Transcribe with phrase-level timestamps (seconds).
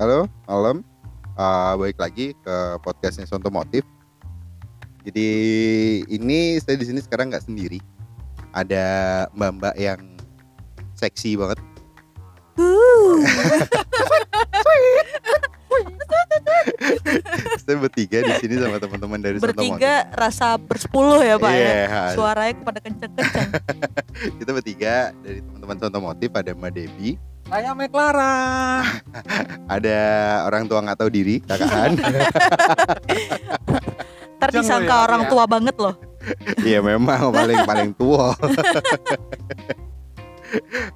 [0.00, 0.80] Halo, malam.
[1.36, 3.84] Uh, balik lagi ke podcastnya Sonto Motif.
[5.04, 5.28] Jadi
[6.08, 7.84] ini saya di sini sekarang nggak sendiri.
[8.56, 10.00] Ada mbak-mbak yang
[10.96, 11.60] seksi banget.
[17.60, 19.84] saya bertiga di sini sama teman-teman dari Sonto Motif.
[19.84, 22.16] Bertiga rasa bersepuluh ya Pak Iya, ya.
[22.16, 23.50] Suaranya kepada kenceng-kenceng.
[24.40, 28.34] kita bertiga dari teman-teman Sonto Motif ada Mbak Debi, Saya Meklara.
[29.74, 29.98] ada
[30.46, 31.98] orang tua nggak tahu diri, kakak Han.
[34.38, 35.28] Ntar Jangan disangka ya, orang ya.
[35.34, 35.94] tua banget loh.
[36.68, 38.36] Iya memang paling paling tua.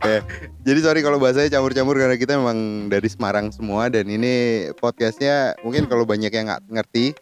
[0.05, 0.21] Eh,
[0.61, 5.89] jadi sorry kalau bahasanya campur-campur karena kita memang dari Semarang semua dan ini podcastnya mungkin
[5.89, 7.17] kalau banyak yang nggak ngerti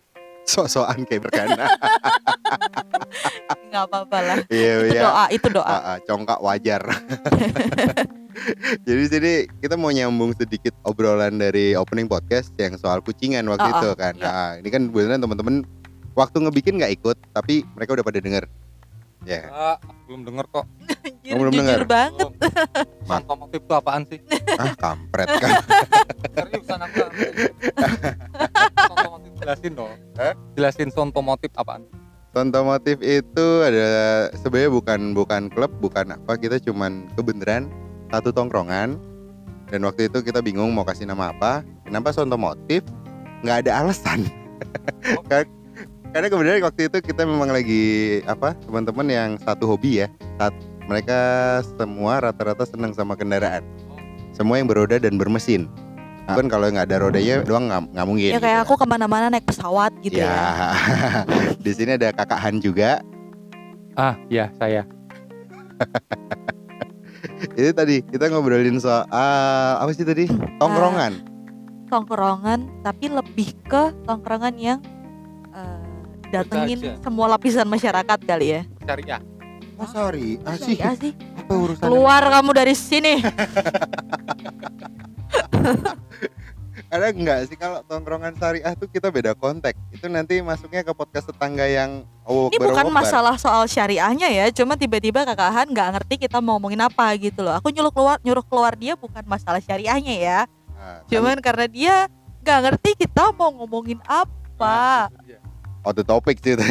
[0.51, 1.71] sok-sokan kayak berkana.
[3.71, 4.39] Nggak apa-apa lah.
[4.51, 5.03] Iya Itu iya.
[5.07, 5.71] doa, itu doa.
[5.71, 6.83] Ah, ah, congkak wajar.
[8.87, 13.65] jadi di sini kita mau nyambung sedikit obrolan dari opening podcast yang soal kucingan waktu
[13.65, 14.15] Ah, itu kan.
[14.15, 14.25] iya.
[14.25, 15.67] Nah, ini kan beneran teman-teman
[16.13, 18.45] waktu ngebikin nggak ikut tapi mereka udah pada denger.
[19.23, 19.47] Ya.
[19.49, 19.77] Ah,
[20.11, 20.67] belum denger kok.
[21.07, 21.81] Anjir, belum jujur dengar?
[21.87, 22.29] banget.
[22.35, 23.07] Belum.
[23.07, 24.19] Contoh motif itu apaan sih?
[24.59, 25.51] Ah, kampret kan.
[26.35, 27.01] Seriusan aku
[29.43, 29.93] jelasin dong.
[30.15, 30.35] Hah?
[30.55, 31.83] Jelasin contoh motif apaan?
[32.33, 33.89] Contoh motif itu ada
[34.41, 37.69] sebenarnya bukan bukan klub, bukan apa, kita cuman kebenaran
[38.13, 39.01] satu tongkrongan.
[39.73, 41.65] Dan waktu itu kita bingung mau kasih nama apa.
[41.89, 42.85] Kenapa Sonto Motif?
[43.41, 44.29] Nggak ada alasan.
[45.33, 45.49] Kan-
[46.13, 50.13] Karena kebenaran waktu itu kita memang lagi apa teman-teman yang satu hobi ya.
[50.37, 50.53] Saat
[50.85, 51.19] mereka
[51.65, 53.65] semua rata-rata senang sama kendaraan.
[54.37, 55.73] Semua yang beroda dan bermesin.
[56.29, 58.29] Kan kalau nggak ada rodanya doang nggak mungkin.
[58.29, 58.65] Ya kayak gitu.
[58.69, 60.77] aku ke mana-mana naik pesawat gitu ya.
[61.65, 63.01] di sini ada kakak Han juga.
[63.97, 64.85] Ah, iya saya.
[67.59, 69.07] Itu tadi kita ngobrolin soal
[69.79, 70.31] apa sih tadi?
[70.63, 71.13] Tongkrongan.
[71.91, 74.79] Tongkrongan, tapi lebih ke tongkrongan yang
[75.53, 75.83] eh,
[76.33, 76.97] datengin aja.
[77.03, 78.63] semua lapisan masyarakat kali ya.
[78.87, 79.19] Cari ya.
[79.81, 81.13] Oh sorry, ah, sih Syariah sih.
[81.17, 81.83] apa urusan?
[81.83, 83.19] Keluar kamu dari sini.
[86.93, 89.81] Ada enggak sih kalau tongkrongan syariah tuh kita beda konteks.
[89.89, 94.77] Itu nanti masuknya ke podcast tetangga yang oh Ini bukan masalah soal syariahnya ya, cuma
[94.77, 97.57] tiba-tiba Kakak Han nggak ngerti kita mau ngomongin apa gitu loh.
[97.57, 100.39] Aku nyuruh keluar nyuruh keluar dia bukan masalah syariahnya ya,
[100.77, 101.95] Nah, cuman karena dia
[102.45, 105.09] nggak ngerti kita mau ngomongin apa.
[105.83, 106.55] out the topic sih.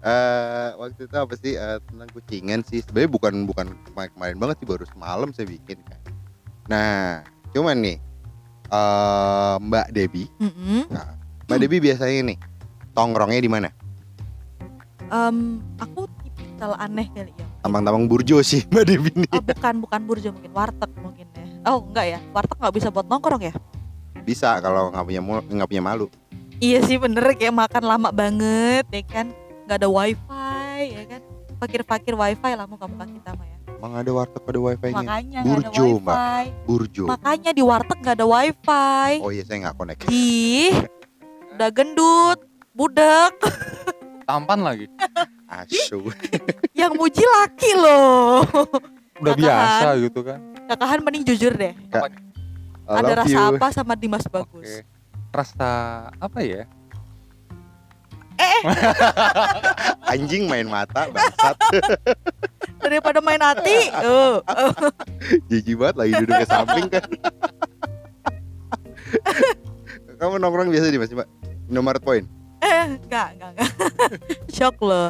[0.00, 4.56] Eh, waktu itu apa sih eh, tentang kucingan sih sebenarnya bukan bukan kemarin, kemarin banget
[4.64, 6.00] sih baru semalam saya bikin kan
[6.72, 7.20] nah
[7.50, 7.96] cuman nih
[8.66, 10.86] eh Mbak Debi Mm-mm.
[11.44, 12.38] Mbak Debi biasanya nih
[12.92, 13.68] tongkrongnya di mana
[15.10, 17.46] Em, aku tipikal aneh kali ya.
[17.60, 21.44] tampang-tampang burjo sih Mbak Debi nih Oh, bukan bukan burjo mungkin warteg mungkin ya.
[21.66, 23.54] Oh enggak ya, warteg nggak bisa buat nongkrong ya?
[24.20, 26.06] bisa kalau nggak punya nggak punya malu
[26.56, 29.26] Iya sih bener kayak makan lama banget ya kan,
[29.64, 31.22] nggak ada wifi ya kan.
[31.60, 33.56] Fakir-fakir wifi lah muka-muka kita mah ya.
[33.70, 36.16] emang ada warteg ada wifi-nya Makanya nggak ada Burjo, Mbak.
[36.16, 36.44] wifi.
[36.64, 39.10] burjo Makanya di warteg nggak ada wifi.
[39.20, 40.72] oh iya saya nggak connect Ih,
[41.54, 42.38] udah gendut,
[42.70, 43.34] budak.
[44.28, 44.86] Tampan lagi.
[45.44, 46.06] asu
[46.80, 48.46] Yang muji laki loh.
[49.18, 49.42] Udah Katakan.
[49.42, 50.38] biasa gitu kan.
[50.66, 51.74] Kakahan mending jujur deh.
[51.74, 52.08] I
[52.96, 53.48] ada rasa you.
[53.52, 54.64] apa sama Dimas Bagus?
[54.64, 54.86] Oke.
[55.30, 55.70] Rasa
[56.16, 56.64] apa ya?
[60.12, 61.56] anjing main mata bangsat
[62.80, 64.40] Daripada main hati, oh.
[65.52, 67.04] jijik banget lagi duduk ke samping kan
[70.20, 71.28] kamu nongkrong biasa di mas mbak
[71.68, 72.26] Indomaret Point
[72.60, 73.70] eh, enggak, enggak, enggak.
[74.52, 75.08] Shock loh.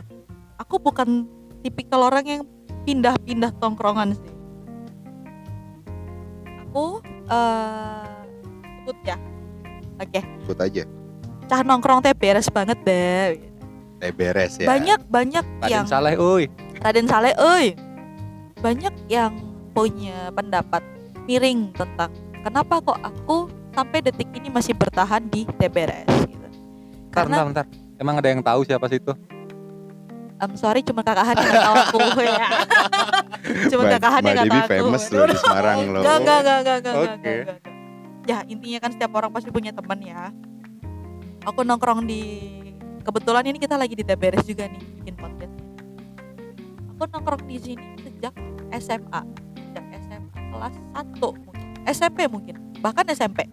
[0.62, 1.26] Aku bukan
[1.66, 2.42] tipikal orang yang
[2.86, 4.34] pindah-pindah tongkrongan sih.
[6.70, 8.06] Aku eh
[8.80, 9.16] sebut ya.
[10.00, 10.82] Oke, ikut aja
[11.50, 13.50] cah nongkrong teh beres banget deh.
[13.98, 16.46] eh beres ya Banyak banyak Raden yang Saleh, oi.
[16.78, 17.74] Raden Saleh, euy.
[18.56, 19.34] Banyak yang
[19.70, 20.80] punya pendapat
[21.26, 22.08] miring tentang
[22.40, 23.36] kenapa kok aku
[23.70, 26.38] sampai detik ini masih bertahan di TBRS gitu.
[26.38, 27.66] Bentar, Karena bentar, bentar.
[27.98, 29.12] Emang ada yang tahu siapa sih itu?
[30.40, 32.48] I'm sorry cuma kakahan yang nggak tahu aku ya.
[33.70, 34.70] cuma Mbak- kakahan yang tahu aku.
[34.70, 36.00] famous loh di Semarang loh.
[36.00, 37.28] Enggak, enggak, enggak, enggak, enggak, enggak, Oke.
[37.28, 37.58] enggak, enggak.
[38.24, 40.32] Ya intinya kan setiap orang pasti punya teman ya.
[41.48, 42.20] Aku nongkrong di
[43.00, 45.54] kebetulan ini kita lagi di TBRS juga nih bikin podcast.
[46.92, 48.34] Aku nongkrong di sini sejak
[48.76, 49.20] SMA,
[49.56, 51.66] sejak SMA kelas 1 mungkin.
[51.88, 52.54] SMP mungkin,
[52.84, 53.48] bahkan SMP.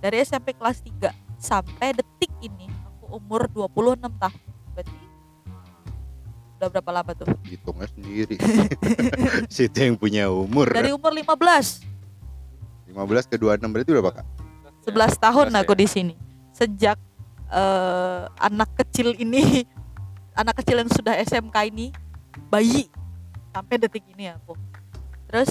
[0.00, 4.40] Dari SMP kelas 3 sampai detik ini aku umur 26 tahun.
[4.72, 4.96] Berarti
[6.56, 7.28] udah berapa lama tuh?
[7.44, 8.40] hitungnya sendiri
[9.52, 12.96] situ yang punya umur Dari umur 15.
[12.96, 14.26] 15 ke 26 berarti berapa kak?
[14.88, 15.80] 11 tahun 11 aku ya.
[15.84, 16.14] di sini.
[16.56, 16.96] Sejak
[17.50, 19.66] eh, anak kecil ini,
[20.40, 21.90] anak kecil yang sudah SMK ini,
[22.48, 22.90] bayi
[23.54, 24.54] sampai detik ini aku.
[25.30, 25.50] Terus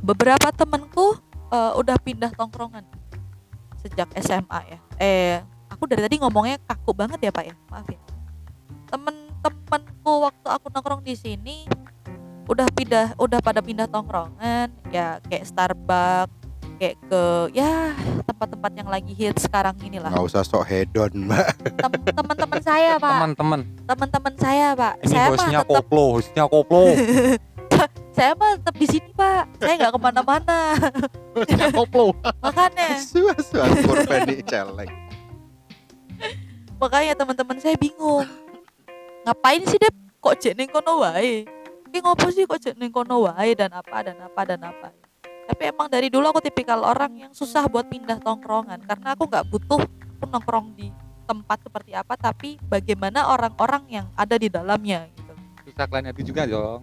[0.00, 1.18] beberapa temanku
[1.52, 2.86] eh, udah pindah tongkrongan
[3.78, 4.78] sejak SMA ya.
[4.98, 5.36] Eh,
[5.70, 8.00] aku dari tadi ngomongnya kaku banget ya Pak ya, maaf ya.
[8.88, 11.68] Temen-temenku waktu aku nongkrong di sini
[12.48, 16.32] udah pindah, udah pada pindah tongkrongan, ya kayak Starbucks,
[16.80, 17.22] kayak ke
[17.52, 17.92] ya
[18.38, 20.14] tempat-tempat yang lagi hit sekarang inilah.
[20.14, 21.58] Nggak usah sok hedon mbak.
[21.58, 23.10] Tem- teman-teman saya pak.
[23.18, 24.94] Teman-teman, teman-teman saya pak.
[25.02, 26.84] Ini saya mah hostnya tetap koplo, hostnya koplo.
[28.16, 29.42] saya mah tetap di sini pak.
[29.58, 30.58] Saya nggak ke mana-mana.
[31.34, 32.14] Hostnya koplo.
[32.46, 32.88] makanya.
[33.02, 34.92] Suas-suas kurban nih celeng.
[36.78, 38.22] makanya teman-teman saya bingung.
[39.26, 39.90] Ngapain sih dep?
[40.22, 41.42] Kok jek ning kono wae?
[41.90, 43.50] Ki ngopo sih kok jek ning kono wae?
[43.58, 45.07] Dan apa dan apa dan apa
[45.48, 49.48] tapi emang dari dulu aku tipikal orang yang susah buat pindah tongkrongan karena aku nggak
[49.48, 50.92] butuh aku nongkrong di
[51.24, 55.32] tempat seperti apa tapi bagaimana orang-orang yang ada di dalamnya gitu
[55.64, 56.80] Susah kalian hati juga dong.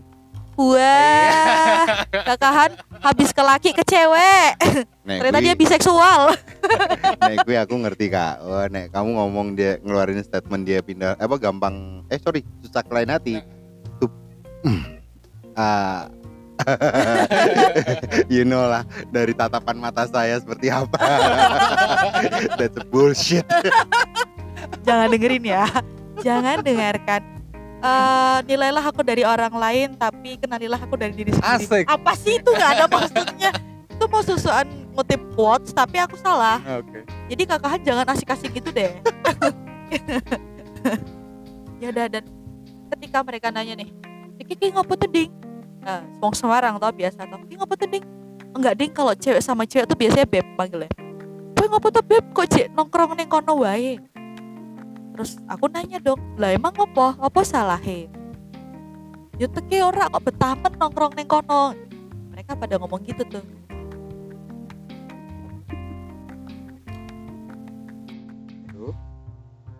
[0.55, 1.83] Wah,
[2.23, 4.55] kakahan habis ke laki ke cewek.
[5.09, 6.21] Nek, Ternyata kui- dia biseksual.
[7.27, 8.39] nek kui aku ngerti kak.
[8.39, 13.11] Oh, nek kamu ngomong dia ngeluarin statement dia pindah apa gampang eh sorry susah kelain
[13.11, 13.41] hati.
[13.99, 14.09] Tuh.
[15.55, 16.11] Ah.
[18.33, 20.97] you know lah dari tatapan mata saya seperti apa.
[22.59, 23.45] That's bullshit.
[24.87, 25.65] Jangan dengerin ya.
[26.23, 27.21] Jangan dengarkan.
[27.85, 31.65] Eh, nilailah aku dari orang lain, tapi kenalilah aku dari diri sendiri.
[31.69, 31.85] Asik.
[31.85, 33.51] Apa sih itu nggak ada maksudnya?
[33.91, 34.65] Itu mau susuan
[34.95, 36.57] ngutip quotes, tapi aku salah.
[36.81, 37.05] Oke.
[37.29, 38.89] Jadi kakahan jangan asik-asik gitu deh.
[41.83, 42.23] ya udah dan
[42.95, 43.89] ketika mereka nanya nih,
[44.45, 45.44] Kiki ngopo tuh ding?
[45.85, 47.37] Nah, wong Semarang tau biasa tau.
[47.45, 48.01] Kiki ngopo tuh ding?
[48.57, 50.89] Enggak ding kalau cewek sama cewek tuh biasanya beb panggilnya.
[51.53, 54.01] Kowe ngopo tuh beb kok cek nongkrong ning kono wae?
[55.13, 57.13] Terus aku nanya dong, lah emang ngopo?
[57.21, 58.09] Apa salahe?
[59.37, 61.77] Yo teke ora kok betah men nongkrong ning kono.
[62.33, 63.45] Mereka pada ngomong gitu tuh.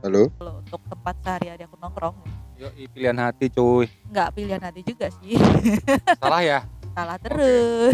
[0.06, 0.30] Halo.
[0.38, 2.14] Kalau untuk tempat sehari-hari aku nongkrong,
[2.56, 3.92] Yo pilihan hati cuy.
[4.08, 5.36] nggak pilihan hati juga sih.
[6.24, 6.60] Salah ya.
[6.96, 7.92] Salah terus.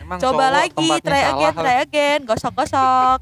[0.00, 3.20] Emang Coba lagi, try salah again, try again, gosok-gosok.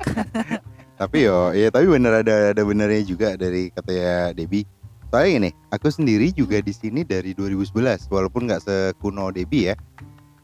[1.02, 4.62] Tapi yo, ya tapi bener ada ada benernya juga dari katanya Debbie.
[5.10, 9.76] Soalnya gini, aku sendiri juga di sini dari 2011, walaupun nggak sekuno Debbie ya.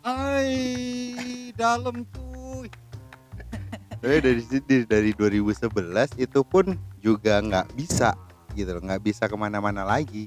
[0.03, 2.67] Ai, dalam cuy.
[4.03, 4.43] Tapi dari
[4.83, 8.19] dari 2011 itu pun juga nggak bisa
[8.59, 10.27] gitu loh, nggak bisa ke mana-mana lagi.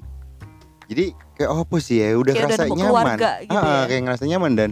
[0.84, 3.14] Jadi kayak apa sih ya, udah Kayak udah ngerasa nemu nyaman.
[3.14, 3.80] gitu Ah, ya.
[3.86, 4.70] kayak ngerasa nyaman dan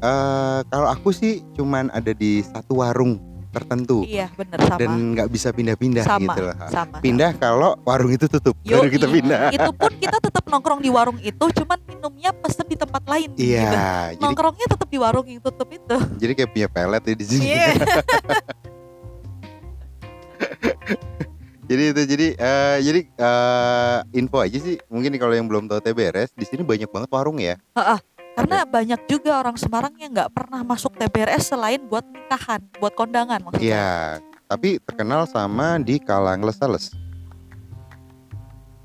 [0.00, 3.18] eh kalau aku sih cuman ada di satu warung
[3.50, 4.78] tertentu Iya, bener sama.
[4.78, 6.54] dan nggak bisa pindah-pindah gitu loh.
[6.68, 6.96] sama.
[7.00, 8.76] Pindah kalau warung itu tutup, Yoi.
[8.76, 9.40] baru kita pindah.
[9.50, 13.28] Itu pun kita tetap nongkrong di warung itu, cuman minumnya pesen di tempat lain.
[13.34, 13.50] gitu.
[13.50, 15.96] Iya, jadi Nongkrongnya tetap di warung yang tutup itu.
[16.16, 17.44] jadi kayak punya pelet ya di sini.
[17.48, 17.68] Iya.
[21.70, 24.74] jadi itu jadi eh, jadi eh, info aja sih.
[24.90, 27.54] Mungkin kalau yang belum tahu TBRS di sini banyak banget warung ya.
[28.34, 33.38] Karena banyak juga orang Semarang yang nggak pernah masuk TBRS selain buat nikahan, buat kondangan
[33.38, 33.62] maksudnya.
[33.62, 33.94] Iya,
[34.50, 36.58] tapi terkenal sama di Kalang Les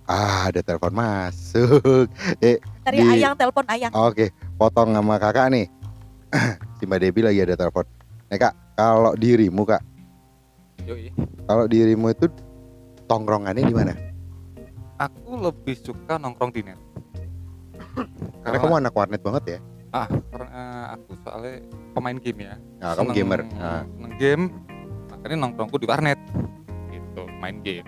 [0.05, 2.05] Ah, ada telepon masuk.
[2.45, 3.89] Eh, Dari Di- Ayang telepon Ayang.
[3.89, 4.29] oke,
[4.61, 5.65] potong sama kakak nih.
[6.77, 7.89] si Mbak Debbie lagi ada telepon.
[8.29, 9.81] Nih kak, kalau dirimu kak,
[10.85, 11.09] Yoi.
[11.49, 12.29] kalau dirimu itu
[13.05, 13.93] tongkrongannya di mana?
[14.95, 16.79] Aku lebih suka nongkrong di net.
[18.43, 19.59] Karena kamu anak warnet banget ya.
[19.95, 21.63] ah, karena aku soalnya
[21.95, 22.55] pemain game ya.
[22.83, 23.39] Nah, kamu Seneng- gamer.
[23.55, 24.43] Nah, Seneng game.
[25.07, 26.19] Makanya nongkrongku di warnet.
[26.91, 27.87] Gitu, main game.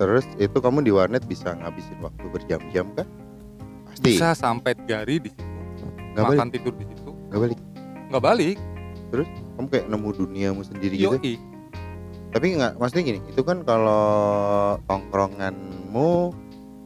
[0.00, 3.06] terus itu kamu di warnet bisa ngabisin waktu berjam-jam kan?
[3.86, 4.18] Pasti.
[4.18, 5.46] Bisa sampai hari di situ.
[6.18, 6.42] Balik.
[6.42, 7.10] Makan tidur di situ.
[7.30, 7.58] Nggak balik.
[8.10, 8.56] Nggak balik.
[9.54, 11.16] Kamu kayak nemu duniamu sendiri gitu.
[12.32, 14.02] Tapi nggak, maksudnya gini, itu kan kalau
[14.88, 16.10] tongkronganmu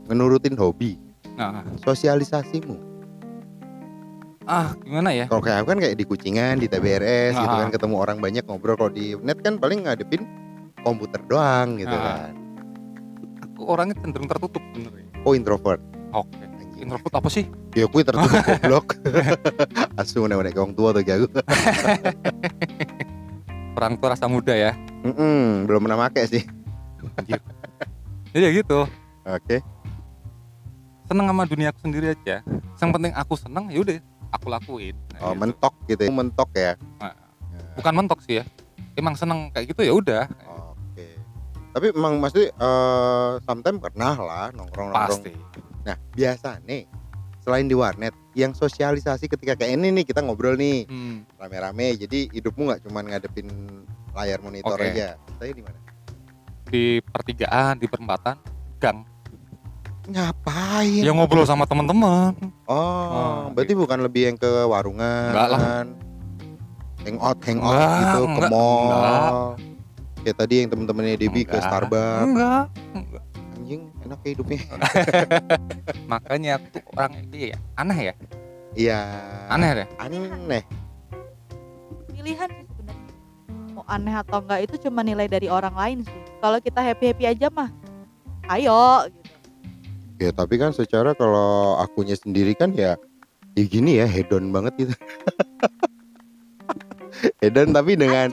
[0.06, 0.98] menurutin hobi,
[1.38, 2.76] Nah, sosialisasimu.
[4.46, 5.26] ah gimana ya?
[5.26, 7.62] Kalau kayak aku kan kayak di kucingan, di TBRS gitu Ah.
[7.62, 8.74] kan ketemu orang banyak ngobrol.
[8.74, 10.22] Kalau di net kan paling ngadepin
[10.80, 12.30] komputer doang gitu Ah.
[12.30, 12.32] kan.
[13.42, 14.90] Aku orangnya cenderung tertutup bener.
[15.26, 15.82] Oh introvert.
[16.14, 16.38] Oke.
[16.38, 16.70] Anjing.
[16.78, 17.44] Introvert apa sih?
[17.74, 18.86] Ya aku tertutup goblok.
[19.98, 21.26] Asu nek nek wong tua tuh aku.
[23.76, 24.72] Orang tua rasa muda ya.
[25.06, 26.42] Mm-mm, belum pernah make sih.
[28.32, 28.84] Jadi ya gitu.
[29.22, 29.62] Oke.
[31.04, 32.42] Seneng sama dunia aku sendiri aja.
[32.76, 33.98] Yang penting aku seneng ya udah.
[34.26, 35.38] aku lakuin Nah, Oh, gitu.
[35.38, 36.10] mentok gitu ya.
[36.10, 36.72] Mentok ya.
[37.78, 38.44] bukan mentok sih ya
[38.94, 40.24] emang seneng kayak gitu ya udah
[40.66, 41.06] Oke.
[41.70, 45.22] Tapi emang maksudnya eh sometimes pernah lah nongkrong-nongkrong.
[45.22, 45.32] pasti
[45.84, 46.88] Nah, biasa nih
[47.38, 52.32] selain di warnet yang sosialisasi ketika kayak ini nih kita ngobrol nih Hmm, rame-rame jadi
[52.34, 53.46] hidupmu nggak cuma ngadepin
[54.16, 54.88] layar monitor Oke.
[54.90, 55.20] aja.
[55.36, 55.78] Saya di mana?
[56.66, 58.34] di pertigaan di perempatan
[58.76, 59.06] gang
[60.04, 60.98] Ngapain?
[60.98, 62.34] ya ngobrol sama teman-teman
[62.66, 62.74] Oh,
[63.06, 65.30] Oh, berarti bukan lebih yang ke warungan.
[65.30, 65.60] Enggak lah.
[67.02, 69.38] Hangout, hangout Enggak, gitu ke enggak, mall.
[70.18, 71.62] Kayak tadi yang temen-temennya Debbie ke Enggak.
[71.64, 72.26] Starbucks.
[72.26, 73.24] enggak, enggak.
[73.56, 74.58] Anjing, enak ya hidupnya.
[76.10, 78.14] makanya aku tuh orang ini ya aneh ya
[78.74, 79.00] Iya.
[79.48, 80.62] aneh deh Aneh.
[82.10, 82.50] pilihan
[83.86, 86.20] aneh atau enggak itu cuma nilai dari orang lain sih.
[86.42, 87.70] Kalau kita happy happy aja mah
[88.52, 89.30] ayo gitu.
[90.16, 92.96] Ya tapi kan secara kalau akunya sendiri kan ya
[93.52, 94.94] ya gini ya hedon banget gitu.
[97.44, 98.32] hedon tapi dengan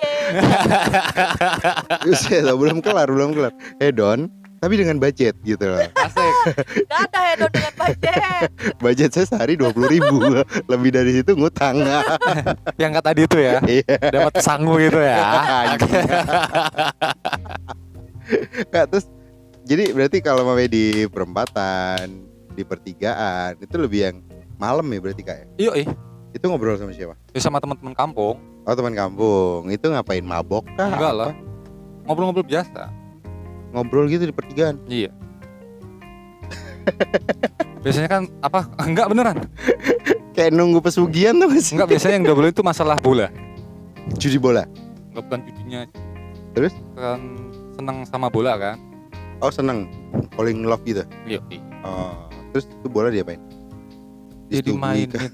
[2.60, 3.54] belum kelar belum kelar.
[3.80, 4.32] Hedon
[4.64, 5.84] tapi dengan budget gitu loh.
[5.92, 6.34] Asik.
[6.88, 8.48] Gak ada hedon dengan budget.
[8.80, 10.24] Budget saya sehari dua puluh ribu.
[10.72, 11.84] Lebih dari situ ngutang.
[12.82, 13.84] Yang kata tadi itu ya iya.
[14.08, 15.20] dapat sangu gitu ya.
[15.68, 15.92] Anjing.
[18.72, 19.06] Nggak, terus
[19.68, 22.24] jadi berarti kalau mau di perempatan
[22.56, 24.18] di pertigaan itu lebih yang
[24.56, 25.46] malam ya berarti kak ya?
[25.58, 25.88] iya ih
[26.32, 27.20] itu ngobrol sama siapa?
[27.36, 28.40] Ya, sama teman-teman kampung.
[28.64, 29.68] Oh teman kampung.
[29.70, 30.88] Itu ngapain mabok kah?
[30.88, 31.32] Enggak lah.
[32.08, 33.03] Ngobrol-ngobrol biasa
[33.74, 34.78] ngobrol gitu di pertigaan.
[34.86, 35.10] Iya.
[37.84, 39.38] Biasanya kan apa enggak beneran?
[40.38, 43.28] Kayak nunggu pesugihan tuh masih enggak biasanya yang double itu masalah bola.
[44.22, 44.64] Judi bola?
[45.12, 45.82] Enggak bukan judinya.
[46.54, 46.74] Terus?
[46.94, 47.20] kan
[47.76, 48.78] seneng sama bola kan?
[49.42, 49.90] Oh seneng.
[50.38, 51.04] Falling in love gitu?
[51.26, 51.42] Iya.
[51.84, 53.42] Oh terus itu bola diapain?
[54.54, 55.26] Jadi main kah?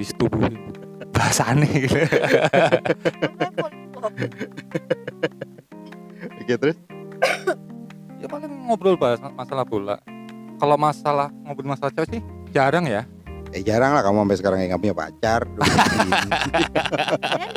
[0.00, 0.72] disetubuhin
[1.12, 1.92] bahasa aneh gitu.
[6.40, 6.76] Oke terus
[8.30, 9.98] paling ngobrol bahas masalah bola.
[10.62, 12.22] Kalau masalah ngobrol masalah cewek sih
[12.54, 13.02] jarang ya.
[13.50, 15.66] Eh jarang lah kamu sampai sekarang kayak nggak punya pacar udah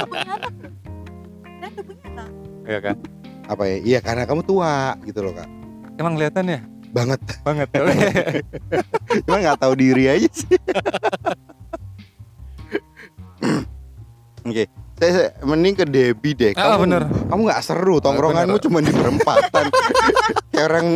[0.10, 0.54] punya anak.
[1.86, 2.30] Punya anak.
[2.66, 2.96] Ya kan?
[3.46, 3.78] Apa ya?
[3.86, 5.50] Iya karena kamu tua gitu loh kak.
[6.02, 6.60] Emang kelihatan ya?
[6.90, 7.22] Banget.
[7.46, 7.70] Banget.
[9.30, 10.58] Cuma nggak tahu diri aja sih.
[14.44, 16.52] Oke saya, saya mending ke Debbie deh.
[16.56, 17.04] Ah, kamu bener.
[17.28, 19.66] kamu nggak seru tongkronganmu cuma di perempatan.
[20.54, 20.88] Kayak orang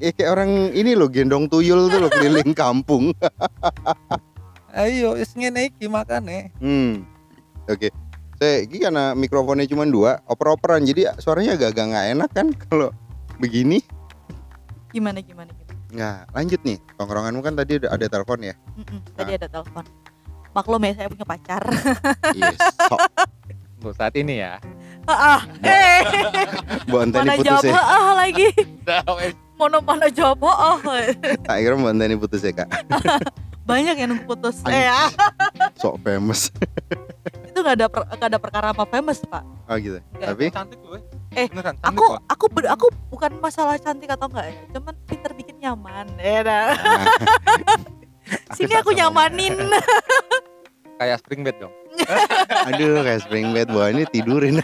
[0.00, 3.16] eh, kayak orang ini loh gendong tuyul tuh loh keliling kampung.
[4.76, 6.54] Ayo is ngene iki makane.
[6.60, 7.08] Hmm
[7.66, 7.88] oke.
[8.40, 12.88] Saya ini karena mikrofonnya cuma dua oper-operan jadi suaranya agak-agak nggak enak kan kalau
[13.40, 13.84] begini.
[14.92, 15.80] Gimana gimana gimana?
[15.92, 16.78] Nah lanjut nih.
[16.96, 18.54] Tongkronganmu kan tadi ada, ada telepon ya?
[18.76, 19.84] Mm-mm, tadi ada telepon.
[20.50, 21.62] Maklum ya saya punya pacar.
[22.34, 23.00] Yes, sok
[23.80, 24.60] untuk saat ini ya?
[25.08, 26.04] Ah eh.
[26.92, 27.80] Bu Anteni mana putus jawab ya?
[27.80, 28.48] ah lagi.
[29.56, 30.76] Mana mana jawab ah
[31.40, 32.68] Tak kira Bu Anteni putus ya kak?
[33.68, 35.08] Banyak yang nunggu putus eh ah.
[35.80, 36.52] Sok famous.
[37.48, 39.40] Itu nggak ada per- nggak ada perkara apa famous pak.
[39.64, 39.96] Oh gitu.
[40.20, 40.52] Ya, Tapi?
[40.52, 41.00] cantik loh
[41.32, 42.20] Eh, beneran cantik aku kok.
[42.28, 44.54] aku ber- aku bukan masalah cantik atau enggak ya.
[44.76, 46.64] Cuman pinter bikin nyaman ya dah.
[46.76, 47.04] nah,
[48.52, 49.56] sini aku nyamanin.
[51.00, 51.72] kayak spring bed dong
[52.70, 54.62] Aduh kayak spring bed Wah ini tidurin.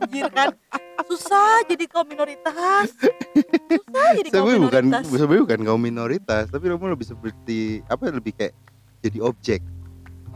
[0.00, 0.52] Anjir kan?
[1.08, 2.92] Susah jadi kaum minoritas.
[2.92, 5.10] Susah jadi kaum Sebenarnya bukan minoritas.
[5.10, 7.58] Sebenarnya bukan kaum minoritas Tapi kamu lebih seperti
[7.88, 8.54] Apa lebih kayak
[9.00, 9.60] Jadi objek.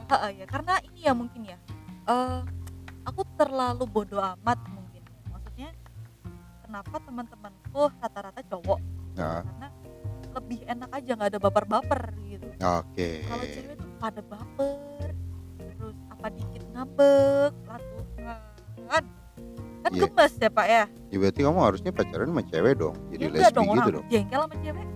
[0.09, 1.57] Ha, ya karena ini ya mungkin ya.
[2.09, 2.41] Eh
[3.05, 5.03] aku terlalu bodoh amat mungkin.
[5.33, 5.71] Maksudnya
[6.65, 8.81] kenapa teman-temanku rata-rata cowok?
[9.15, 9.47] Nah.
[9.47, 9.69] karena
[10.35, 12.47] lebih enak aja nggak ada baper-baper gitu.
[12.59, 13.23] Oke.
[13.23, 14.94] Kalau cewek tuh pada baper
[16.25, 18.41] apa dikit ngambek lalu kan
[18.89, 19.05] kan
[19.93, 20.09] Iya.
[20.09, 20.85] gemes ya pak ya?
[21.13, 24.05] Ya berarti kamu harusnya pacaran sama cewek dong Jadi ya lesbi dong gitu orang dong.
[24.09, 24.87] jengkel sama cewek.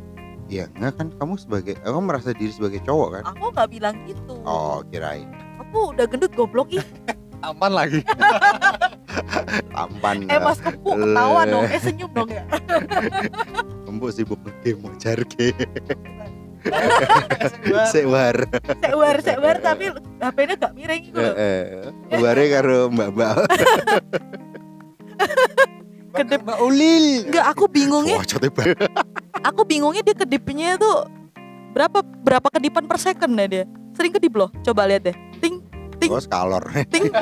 [0.48, 3.22] Iya enggak kan Kamu sebagai Kamu merasa diri sebagai cowok kan?
[3.28, 4.34] Aku nggak bilang gitu.
[4.42, 5.28] Oh kirain.
[5.60, 6.80] Aku udah gendut goblok ih.
[7.44, 8.00] Aman lagi.
[9.76, 11.46] Tampan eh mas kepu ketawa Eh.
[11.46, 11.78] dong eh.
[11.78, 12.42] senyum dong ya.
[13.84, 15.52] Kamu sibuk ngegame mau jarke
[17.88, 18.36] Sewar.
[18.78, 19.14] Sewar.
[19.20, 19.84] Sewar tapi
[20.18, 21.34] HP-nya gak miring gitu loh.
[21.34, 21.64] Eh,
[22.16, 23.34] Luarnya karo mbak-mbak
[26.16, 27.30] kedip mbak Ulil.
[27.30, 28.78] Enggak aku bingungnya Wah cote banget
[29.38, 31.06] aku bingungnya dia kedipnya tuh
[31.70, 33.64] berapa berapa kedipan per second ya dia.
[33.94, 35.16] Sering kedip loh coba lihat deh.
[35.38, 35.62] Ting
[35.98, 36.10] ting.
[36.10, 37.06] Oh skalor ting.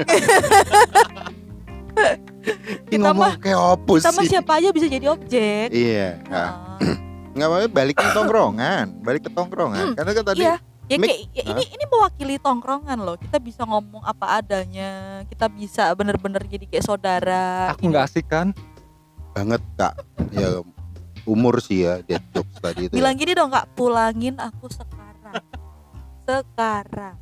[2.86, 4.04] Ini Kita ngomong kayak opus.
[4.04, 5.72] sama siapa aja bisa jadi objek.
[5.74, 6.20] Iya.
[6.30, 6.78] Nah,
[7.36, 9.92] Nggak mau balik ke tongkrongan Balik ke tongkrongan.
[9.92, 10.56] Hmm, Karena kan tadi iya.
[10.86, 13.18] Ya Mik- kayak ya ini ini mewakili tongkrongan loh.
[13.18, 14.90] Kita bisa ngomong apa adanya.
[15.26, 17.74] Kita bisa bener-bener jadi kayak saudara.
[17.74, 18.54] Aku nggak asik kan?
[19.36, 19.92] banget kak.
[20.32, 20.64] Ya
[21.28, 23.02] umur sih ya dead jokes tadi itu ya.
[23.02, 23.66] bilang gini dong kak.
[23.74, 25.34] Pulangin aku sekarang.
[26.24, 27.16] Sekarang.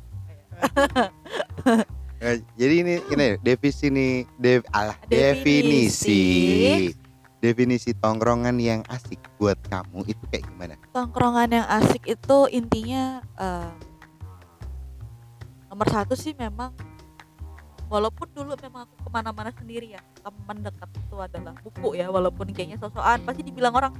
[2.15, 6.23] Eh, jadi ini ini definisi nih dev, alah, Definisi.
[6.23, 7.04] definisi
[7.45, 10.73] definisi tongkrongan yang asik buat kamu itu kayak gimana?
[10.89, 13.71] Tongkrongan yang asik itu intinya eh,
[15.69, 16.73] nomor satu sih memang
[17.85, 22.49] walaupun dulu memang aku ke mana-mana sendiri ya teman dekat itu adalah buku ya walaupun
[22.49, 23.93] kayaknya sosokan pasti dibilang orang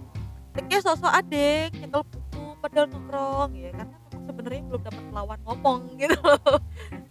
[0.55, 5.79] kayaknya sosok adek nyekel buku padahal nongkrong ya karena memang sebenarnya belum dapat lawan ngomong
[6.01, 6.17] gitu.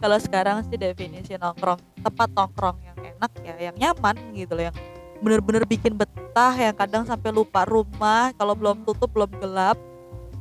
[0.02, 4.76] Kalau sekarang sih definisi nongkrong tempat nongkrong yang enak ya yang nyaman gitu loh yang
[5.24, 9.80] bener-bener bikin betah yang kadang sampai lupa rumah kalau belum tutup belum gelap.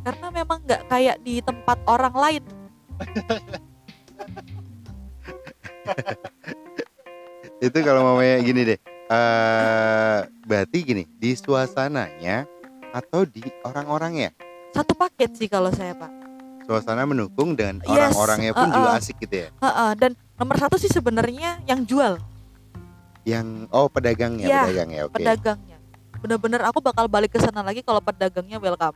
[0.03, 2.43] Karena memang nggak kayak di tempat orang lain.
[7.63, 8.75] Itu kalau mamanya gini deh.
[9.07, 12.43] Eh berarti gini di suasananya
[12.91, 14.35] atau di orang-orangnya?
[14.75, 16.11] Satu paket sih kalau saya pak.
[16.67, 18.99] Suasana mendukung dan Yes, orang-orangnya pun juga uh-uh.
[18.99, 19.49] asik gitu ya?
[19.59, 22.15] Heeh, dan nomor satu sih sebenarnya yang jual
[23.23, 25.15] yang oh pedagangnya Iya, pedagangnya oke.
[25.15, 25.77] pedagangnya.
[26.19, 28.95] Bener-bener aku bakal balik ke sana lagi kalau pedagangnya welcome.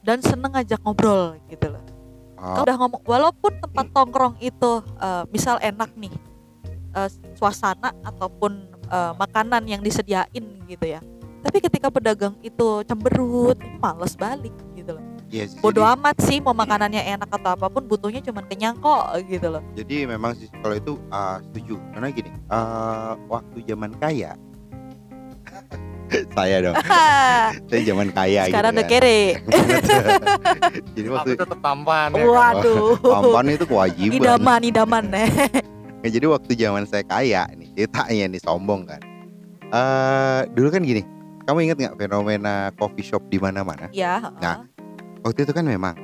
[0.00, 1.84] Dan seneng ngajak ngobrol gitu loh.
[2.40, 6.12] Oh, udah ngomong walaupun tempat tongkrong itu eh, misal enak nih
[6.96, 11.04] eh, suasana ataupun eh, makanan yang disediain gitu ya.
[11.40, 14.52] Tapi ketika pedagang itu cemberut males balik
[15.30, 18.44] gitu loh iya bodoh jadi, amat sih mau makanannya enak atau apa pun butuhnya cuman
[18.44, 23.58] kenyang kok gitu loh jadi memang sih kalau itu ah, setuju karena gini eh, waktu
[23.64, 24.34] zaman kaya
[26.34, 26.74] saya dong
[27.70, 28.92] saya zaman kaya sekarang gitu udah kan.
[28.98, 29.20] kere
[30.92, 32.08] jadi waktu tetap tampan.
[32.10, 32.26] ya kan?
[32.26, 35.30] waduh tampan itu kewajiban idaman idaman nih
[36.00, 39.04] Ya, jadi waktu zaman saya kaya nih ceritanya nih sombong kan.
[39.68, 41.04] eh dulu kan gini,
[41.44, 43.84] kamu ingat nggak fenomena coffee shop di mana-mana?
[43.92, 44.64] ya Nah,
[45.20, 45.94] Waktu itu kan memang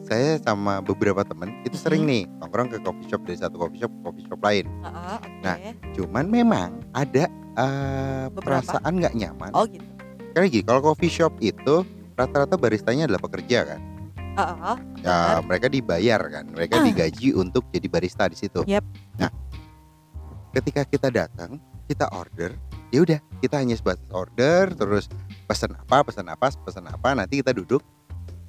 [0.00, 3.90] saya sama beberapa temen itu sering nih nongkrong ke coffee shop dari satu coffee shop
[3.90, 4.66] ke coffee shop lain.
[4.66, 5.28] heeh, oke.
[5.40, 5.56] Nah.
[5.92, 7.26] Cuman memang ada
[8.26, 8.62] Beberapa.
[8.62, 9.50] perasaan nggak nyaman.
[9.52, 9.84] oh gitu
[10.30, 11.82] Karena gini, kalau coffee shop itu
[12.14, 13.80] rata-rata baristanya adalah pekerja kan.
[14.30, 16.84] Heeh, Ya, mereka dibayar kan, mereka Ah.
[16.86, 18.62] digaji untuk jadi barista di situ.
[18.62, 18.84] Yep.
[19.18, 19.30] Nah,
[20.52, 22.54] ketika kita datang, kita order,
[22.88, 25.10] ya udah kita hanya sebatas order, terus
[25.44, 27.82] pesan apa, pesan apa, pesan apa, nanti kita duduk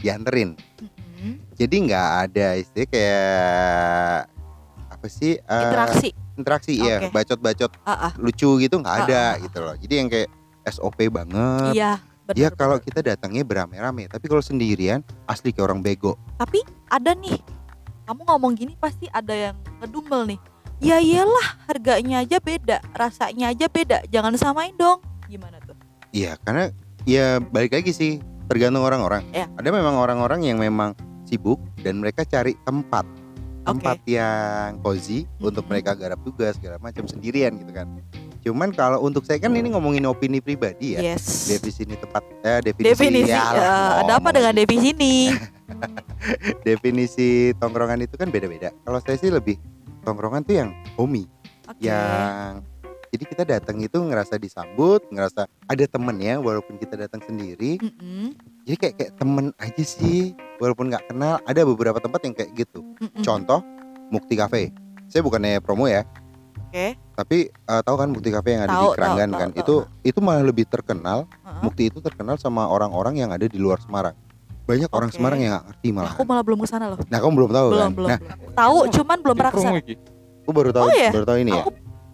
[0.02, 0.58] dianterin.
[0.82, 1.34] mm-mm.
[1.56, 4.20] Jadi nggak ada istilah kayak
[4.92, 7.14] apa sih eh, interaksi interaksi ya, Oke.
[7.14, 8.14] bacot-bacot ah.
[8.18, 9.42] lucu gitu nggak ada ah.
[9.42, 9.76] gitu loh.
[9.78, 10.30] Jadi yang kayak
[10.66, 11.74] SOP banget.
[11.74, 11.92] iya
[12.26, 16.18] bener, Ya kalau kita datangnya beramai-ramai, tapi kalau sendirian asli kayak orang bego.
[16.38, 17.38] tapi ada nih
[18.06, 20.40] kamu ngomong gini pasti ada yang ngedumel nih
[20.82, 25.78] ya iyalah harganya aja beda rasanya aja beda jangan samain dong gimana tuh
[26.12, 26.76] Iya, karena
[27.08, 28.20] ya balik lagi sih
[28.52, 29.24] tergantung orang-orang.
[29.32, 29.48] Iya.
[29.56, 30.92] Ada memang orang-orang yang memang
[31.24, 33.08] sibuk dan mereka cari tempat
[33.62, 35.70] tempat yang cozy untuk Mhm.
[35.72, 37.88] mereka garap tugas segala macam sendirian gitu kan.
[38.42, 41.14] Cuman kalau untuk saya kan ini ngomongin opini pribadi ya.
[41.14, 45.16] yes Definisi tempat eh, definisi, definisi ya lah, ada apa dengan definisi ini
[46.68, 48.74] definisi tongkrongan itu kan beda-beda.
[48.82, 49.62] Kalau saya sih lebih
[50.02, 51.30] tongkrongan tuh yang homey,
[51.70, 52.66] oke yang
[53.22, 57.78] jadi kita datang itu ngerasa disambut, ngerasa ada temennya walaupun kita datang sendiri.
[57.78, 58.34] Mm-mm,
[58.66, 61.38] Jadi kayak kayak temen aja sih, walaupun nggak kenal.
[61.46, 62.82] Ada beberapa tempat yang kayak gitu.
[62.82, 63.22] mm-mm.
[63.22, 63.62] Contoh
[64.10, 64.74] Mukti Cafe.
[65.06, 66.02] Saya bukannya promo ya,
[66.58, 69.50] oke tapi eh, tahu kan Mukti Cafe yang ada Tahu, di Keranggan tahu, kan?
[69.52, 71.30] tahu, itu itu malah lebih terkenal.
[71.46, 71.62] Heeh.
[71.62, 74.18] Mukti itu terkenal sama orang-orang yang ada di luar Semarang.
[74.66, 75.22] Banyak orang Oke.
[75.22, 76.10] Semarang yang nggak ngerti malah.
[76.10, 77.92] aku malah belum ke sana loh Nah, kamu belum tahu belum kan?
[77.94, 78.54] belum, Nah, belum.
[78.58, 79.36] tahu cuman belum
[79.78, 79.94] iki.
[80.42, 81.12] aku baru tahu Oh, iya?
[81.14, 81.62] baru tahu ini ya.
[81.62, 81.72] aku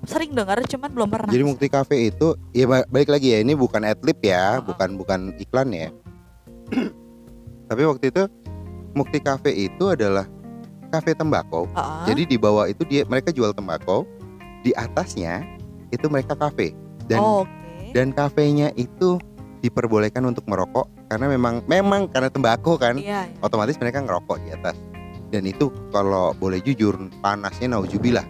[0.08, 1.44] sering dengar cuman belum pernah Jadi.
[1.44, 4.66] Mukti Cafe itu ya ba- balik lagi ya ini bukan adlib ya, Heeh.
[4.66, 5.92] bukan bukan iklan ya.
[7.70, 8.24] Tapi waktu itu
[8.96, 10.26] Mukti Cafe itu adalah
[10.90, 11.68] kafe tembakau.
[11.76, 12.04] Heeh.
[12.08, 14.08] Jadi di bawah itu dia mereka jual tembakau,
[14.64, 15.44] di atasnya
[15.92, 16.72] itu mereka kafe.
[17.08, 19.16] Dan Oh, oke dan kafenya itu
[19.60, 23.40] diperbolehkan untuk merokok karena memang memang karena tembakau kan iya iya.
[23.42, 24.76] otomatis mereka ngerokok di atas.
[25.28, 28.24] Dan itu kalau boleh jujur panasnya naujubillah.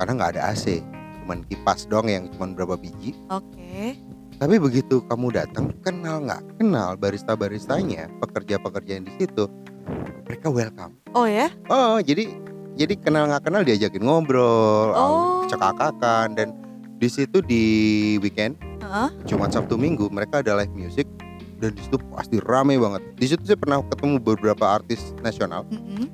[0.00, 0.80] Karena nggak ada AC,
[1.20, 3.12] cuman kipas dong yang cuman berapa biji.
[3.28, 4.00] oke
[4.34, 9.44] Tapi begitu kamu datang, kenal nggak kenal barista-baristanya, pekerja-pekerja yang di situ,
[10.24, 10.96] mereka welcome.
[11.12, 12.32] oh ya Oh, jadi
[12.72, 15.44] jadi kenal nggak kenal diajakin ngobrol, Oh.
[15.44, 16.56] cekakakan dan
[16.96, 17.62] di situ di
[18.18, 19.12] weekend Heeh.
[19.28, 21.04] Jumat Sabtu Minggu mereka ada live music
[21.60, 23.04] dan di situ pasti rame banget.
[23.14, 25.68] Di situ saya pernah ketemu beberapa artis nasional.
[25.68, 26.08] Mm-mm.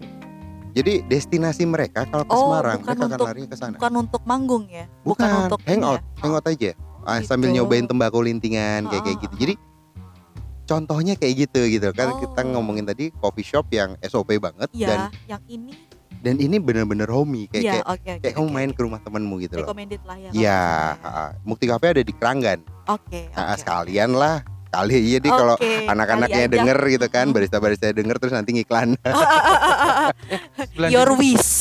[0.77, 3.75] Jadi destinasi mereka kalau ke Oh, Semarang bukan mereka akan untuk- larinya ke sana.
[3.75, 6.21] bukan untuk manggung ya Bukan, untuk ini hangout, ya?
[6.21, 6.71] hangout aja.
[7.01, 7.57] Ah, sambil gitu.
[7.57, 9.35] nyobain tembakau lintingan kayak kayak Ah, gitu.
[9.39, 9.55] Jadi
[10.65, 12.47] contohnya kayak gitu gitu kan kita Oh.
[12.53, 15.73] ngomongin tadi coffee shop yang SOP banget Iya, dan yang ini
[16.19, 18.21] dan ini bener-bener homey kayak Iya, kayak, oke oke.
[18.21, 19.65] kayak kamu oke, main ke rumah temenmu gitu loh.
[19.65, 20.31] recommended lah ya.
[20.35, 20.61] Iya,
[21.01, 22.61] ah, Mukti Cafe ada di Keranggan.
[22.85, 23.31] Oke.
[23.31, 24.43] Ah, oke, sekalian lah.
[24.67, 25.39] Kali jadi oke.
[25.39, 25.57] kalau
[25.89, 28.99] anak-anaknya denger gitu kan, barista-barista denger terus nanti ngiklan.
[30.59, 31.21] Sebelah Your sini.
[31.23, 31.53] wish.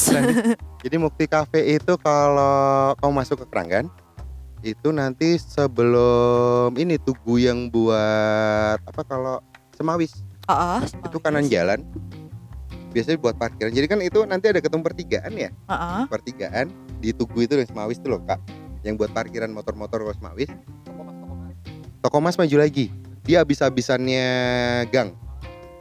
[0.81, 3.87] Jadi Mukti Cafe itu kalau kamu masuk ke Keranggan
[4.65, 9.37] itu nanti sebelum ini tugu yang buat apa kalau
[9.77, 10.25] Semawis.
[11.05, 11.85] Itu kanan jalan.
[12.89, 13.75] Biasanya buat parkiran.
[13.75, 15.49] Jadi kan itu nanti ada ketemu pertigaan ya?
[15.51, 16.01] Heeh.
[16.07, 16.71] pertigaan
[17.03, 18.41] di tugu itu yang Semawis itu loh kak.
[18.81, 20.49] Yang buat parkiran motor-motor ke Semawis
[22.05, 22.93] toko mas maju lagi.
[23.25, 24.25] Dia habis-habisannya
[24.93, 25.17] gang.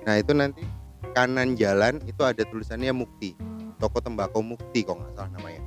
[0.08, 0.64] Nah itu nanti
[1.12, 3.36] kanan jalan itu ada tulisannya Mukti.
[3.76, 5.60] Toko tembakau Mukti kok nggak salah namanya.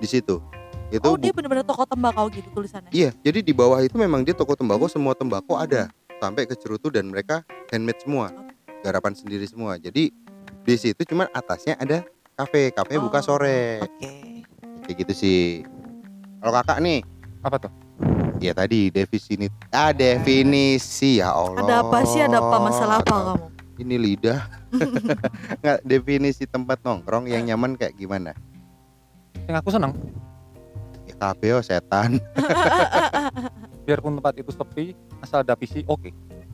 [0.00, 0.40] Di situ.
[0.88, 2.88] Itu Oh, dia benar-benar toko tembakau gitu tulisannya.
[2.96, 5.92] Iya, jadi di bawah itu memang dia toko tembakau semua tembakau ada.
[6.16, 8.32] Sampai ke cerutu dan mereka handmade semua,
[8.80, 9.76] garapan sendiri semua.
[9.76, 10.16] Jadi
[10.64, 12.08] di situ cuman atasnya ada
[12.40, 14.44] kafe, kafe buka Oh, sore, Oke.
[14.88, 15.40] kayak gitu sih.
[16.40, 17.04] Kalau kakak nih,
[17.44, 17.72] Apa tuh?
[18.40, 21.60] Ya tadi definisi, ah definisi ya Allah.
[21.60, 22.18] Ada apa sih?
[22.18, 23.34] Ada apa masalah apa kamu?
[23.78, 24.40] Ini lidah.
[25.60, 28.32] Nggak definisi tempat nongkrong yang nyaman kayak gimana?
[29.44, 29.92] Yang aku seneng,
[31.04, 32.16] Ya kafe oh, setan.
[33.84, 34.84] biarpun tempat itu sepi,
[35.18, 36.08] asal ada PC, oke.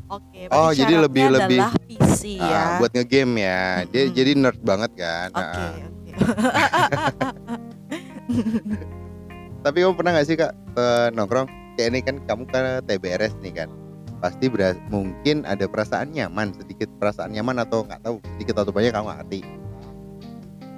[0.07, 0.47] Oke.
[0.49, 2.47] Oh, jadi lebih- lebih- PC ya.
[2.47, 3.63] Ah, buat ngegame ya.
[3.87, 4.15] Dia Mm-mm.
[4.15, 5.29] jadi nerd banget kan.
[5.31, 5.71] Oke, Ah.
[5.83, 6.11] oke.
[9.61, 11.66] Tapi kamu pernah gak sih kak eh, nongkrong?
[11.77, 13.69] Kayak ini kan kamu ke TBRS nih kan.
[14.17, 18.91] Pasti beras, mungkin ada perasaan nyaman, sedikit perasaan nyaman atau nggak tahu sedikit atau banyak
[18.97, 19.41] kamu ngerti.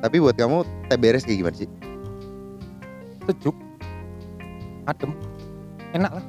[0.03, 1.71] Tapi buat kamu TBRS kayak gimana sih?
[3.31, 3.55] Sejuk,
[4.91, 5.15] adem,
[5.95, 6.25] enak lah.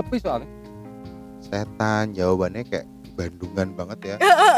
[0.00, 0.48] Sepi soalnya.
[1.44, 4.16] Setan jawabannya kayak Bandungan banget ya.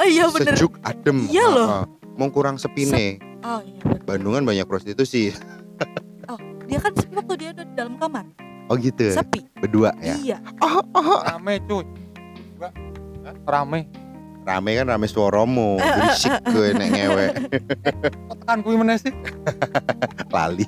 [0.09, 0.57] Iya bener.
[0.57, 1.29] Sejuk, adem.
[1.29, 1.69] Iya loh.
[1.69, 1.85] Ah.
[2.17, 3.21] Mau kurang sepi nih.
[3.45, 3.85] Oh iya.
[4.09, 5.37] Bandungan banyak prostitusi.
[6.65, 8.25] Dia kan sepi waktu dia udah di dalam kamar.
[8.67, 9.15] Oh gitu.
[9.15, 9.47] Sepi.
[9.63, 10.15] Berdua ya.
[10.19, 10.39] Iya.
[10.59, 11.21] Oh, oh.
[11.23, 11.87] Rame cuy.
[12.59, 12.73] Enggak.
[13.47, 13.81] Rame.
[14.47, 15.79] Rame kan rame suaramu.
[15.83, 17.27] Berisik gue nek ngewe.
[18.31, 19.15] Tekan kuwi meneh sih?
[20.35, 20.67] lali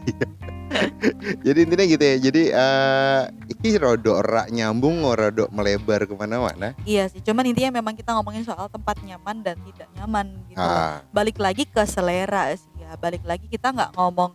[1.40, 7.08] jadi intinya gitu ya jadi eh iki rodok rak nyambung rodok melebar ke mana-mana Iya
[7.08, 7.24] sih.
[7.24, 10.60] Cuman intinya memang kita ngomongin soal tempat nyaman dan tidak nyaman gitu.
[10.60, 10.68] loh.
[10.68, 12.94] ah, Balik lagi ke selera sih ya.
[13.00, 14.32] Balik lagi kita nggak ngomong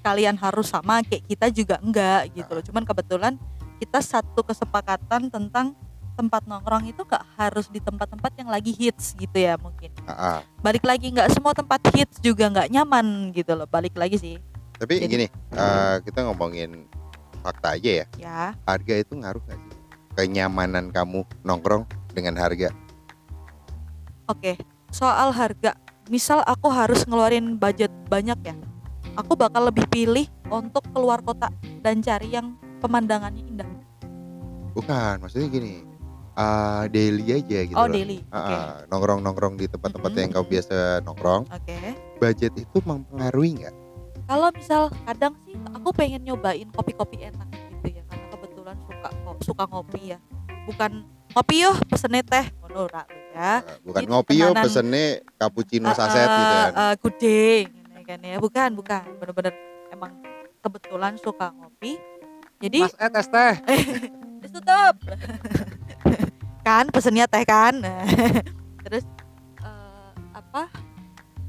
[0.00, 2.64] kalian harus sama kayak kita juga enggak gitu loh.
[2.64, 3.32] Cuman kebetulan
[3.80, 5.72] kita satu kesepakatan tentang
[6.18, 9.88] tempat nongkrong itu gak harus di tempat-tempat yang lagi hits gitu ya mungkin.
[10.04, 10.44] ah.
[10.60, 13.64] Balik lagi nggak semua tempat hits juga nggak nyaman gitu loh.
[13.64, 14.36] Balik lagi sih
[14.80, 16.88] tapi Jadi- gini eh, kita ngomongin
[17.44, 18.40] fakta aja ya ya.
[18.64, 19.72] harga itu ngaruh gak sih
[20.16, 21.84] kenyamanan kamu nongkrong
[22.16, 22.72] dengan harga
[24.30, 24.54] Oke,
[24.94, 25.74] soal harga.
[26.06, 28.54] Misal aku harus ngeluarin budget banyak ya.
[29.16, 33.70] Aku bakal lebih pilih untuk keluar kota dan cari yang pemandangannya indah.
[34.70, 35.82] bukan maksudnya gini
[36.32, 37.92] eh, daily aja gitu oh, loh.
[37.92, 38.22] daily.
[38.30, 41.76] Ah, ah, nongkrong-nongkrong di tempat-tempat Mm-mm, yang kau biasa nongkrong Oke.
[42.16, 43.74] budget itu mempengaruhi nggak
[44.24, 47.50] Kalau misal kadang sih aku pengen nyobain kopi-kopi enak
[47.82, 49.08] gitu ya karena kebetulan suka
[49.42, 50.18] suka ngopi ya.
[50.70, 51.02] Bukan
[51.34, 52.86] ngopi yo pesennya teh ngono
[53.34, 53.66] ya.
[53.82, 57.66] Bukan Jadi ngopi yo tenanan- pesennya cappuccino saset gitu eh, kan eh, gudeg
[58.18, 58.42] ya.
[58.42, 59.06] Bukan, bukan.
[59.22, 59.54] Bener-bener
[59.94, 60.18] emang
[60.58, 62.02] kebetulan suka ngopi.
[62.58, 63.54] Jadi Mas eh tes teh.
[64.50, 64.94] Tutup
[66.66, 67.74] kan pesennya teh kan
[68.84, 69.04] terus
[69.64, 70.68] eh, apa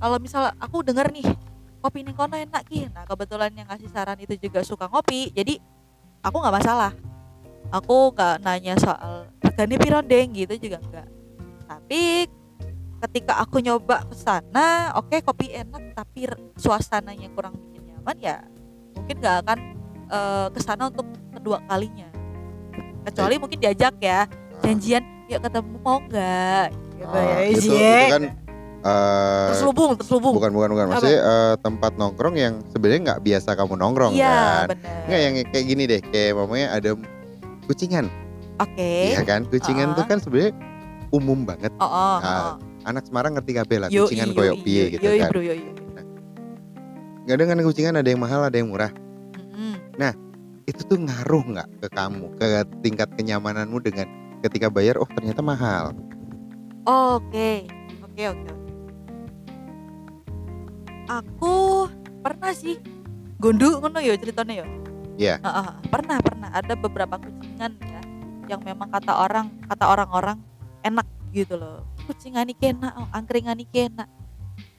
[0.02, 1.28] kalau misal aku denger nih
[1.84, 5.60] kopi ning kono enak ki nah kebetulan yang ngasih saran itu juga suka ngopi jadi
[6.24, 6.92] aku nggak masalah
[7.70, 11.08] aku nggak nanya soal harganya piro deng gitu juga enggak
[11.68, 12.28] tapi
[13.02, 18.38] ketika aku nyoba ke sana oke kopi enak tapi suasananya kurang bikin nyaman ya
[18.94, 19.60] mungkin nggak akan
[20.08, 22.08] eh, ke sana untuk kedua kalinya.
[23.02, 24.30] Kecuali mungkin diajak ya
[24.62, 26.66] janjian yuk ketemu mau nggak?
[27.02, 27.38] Gitu Ah, ya.
[27.50, 27.82] itu, Cie.
[27.82, 28.24] itu kan
[28.82, 30.34] eh, terselubung terselubung.
[30.38, 30.86] bukan bukan bukan.
[30.86, 30.92] Apa?
[30.94, 34.78] maksudnya eh, tempat nongkrong yang sebenarnya nggak biasa kamu nongkrong iya kan?
[34.78, 36.90] benar nggak yang kayak gini deh kayak mamanya ada
[37.66, 38.06] kucingan.
[38.62, 39.18] Oke.
[39.18, 39.42] Iya kan?
[39.50, 40.08] Kucingan tuh Ah.
[40.08, 40.54] kan sebenarnya
[41.10, 41.74] umum banget.
[41.76, 42.54] Oh oh, Ah, oh.
[42.88, 45.60] Anak Semarang ngerti kabeh lah Yoi, kucingan koyok piye yoi, gitu yoi, kan bro, yoi,
[45.60, 45.74] yoi.
[47.30, 48.92] kadang kan kucingan ada yang mahal ada yang murah
[49.38, 49.76] Mm-mm.
[50.66, 52.46] itu tuh ngaruh nggak ke kamu ke
[52.82, 54.08] tingkat kenyamananmu dengan
[54.42, 55.94] ketika bayar oh ternyata mahal
[56.82, 57.70] Oke,
[58.02, 58.50] oke, oke.
[58.50, 58.54] oke.
[61.06, 61.86] Aku
[62.26, 62.82] pernah sih
[63.38, 64.68] gondu ngono ya ceritanya ya.
[65.22, 65.36] Iya.
[65.46, 68.02] Heeh, pernah pernah ada beberapa kucingan ya
[68.50, 70.42] yang memang kata orang kata orang-orang
[70.82, 71.86] enak gitu loh.
[72.12, 74.10] Kucingan enak, oh, angkringan enak.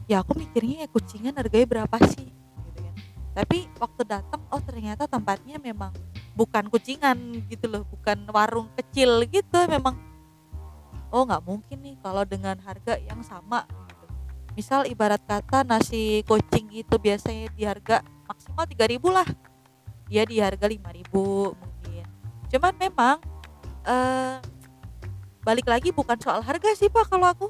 [0.04, 2.94] Ya aku mikirnya ya kucingan harganya berapa sih gitu kan.
[3.32, 5.96] Tapi waktu datang oh ternyata tempatnya memang
[6.36, 7.16] bukan kucingan
[7.48, 9.96] gitu loh, bukan warung kecil gitu memang
[11.12, 14.06] oh nggak mungkin nih kalau dengan harga yang sama gitu.
[14.56, 19.28] misal ibarat kata nasi kucing itu biasanya di harga maksimal 3000 lah
[20.08, 21.12] dia di harga 5000
[21.52, 22.06] mungkin
[22.48, 23.16] cuman memang
[23.84, 24.36] eh
[25.42, 27.46] balik lagi bukan soal harga sih pak kalau aku.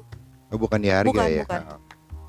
[0.49, 1.45] Oh, bukan di harga Bukan, ya?
[1.45, 1.61] bukan.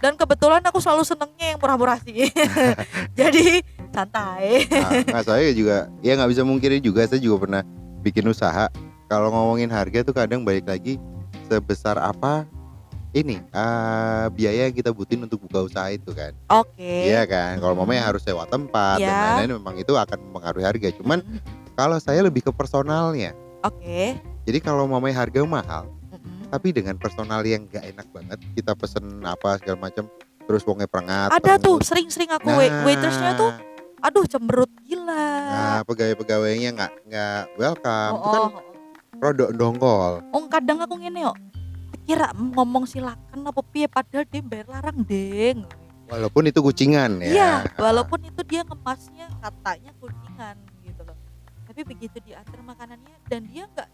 [0.01, 2.29] dan kebetulan aku selalu senengnya yang murah-murah sih.
[3.19, 4.69] Jadi santai.
[4.69, 7.63] Nah, nggak, saya juga ya nggak bisa mungkiri juga saya juga pernah
[8.05, 8.69] bikin usaha.
[9.09, 11.01] Kalau ngomongin harga tuh kadang balik lagi
[11.49, 12.45] sebesar apa?
[13.15, 16.37] Ini eh, biaya yang kita butuhin untuk buka usaha itu kan.
[16.53, 17.09] Oke.
[17.09, 17.57] Iya kan?
[17.57, 19.21] Kalau mamanya harus sewa tempat dan Iya.
[19.41, 20.89] lain-lain memang itu akan mempengaruhi harga.
[21.01, 21.23] Cuman
[21.73, 23.33] kalau saya lebih ke personalnya.
[23.65, 26.49] Oke jadi kalau mamanya harga mahal Mm-mm.
[26.49, 30.05] tapi dengan personal yang nggak enak banget kita pesen apa segala macam
[30.45, 33.53] terus wongnya perengat ada tuh sering-sering aku wait- waitersnya tuh
[33.99, 38.63] aduh cemberut gila nah pegawai-pegawainya nggak nggak welcome itu kan oh, oh, oh.
[39.17, 41.33] produk dongkol Oh kadang aku ngene yo.
[42.05, 45.65] Kira ngomong silakan apa piye padahal dia bayar larang deng.
[46.05, 51.17] walaupun itu kucingan ya Iya, walaupun itu dia ngemasnya katanya kuningan gitu loh.
[51.65, 53.89] Tapi begitu diantar makanannya dan dia nggak